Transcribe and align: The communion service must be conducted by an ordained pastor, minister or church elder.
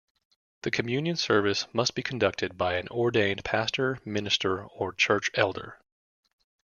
The 0.63 0.71
communion 0.71 1.15
service 1.15 1.67
must 1.73 1.93
be 1.93 2.01
conducted 2.01 2.57
by 2.57 2.77
an 2.77 2.87
ordained 2.87 3.43
pastor, 3.45 3.99
minister 4.03 4.63
or 4.65 4.93
church 4.93 5.29
elder. 5.35 5.77